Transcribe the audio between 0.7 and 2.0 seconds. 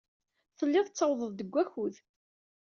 tettawḍeḍ-d deg wakud.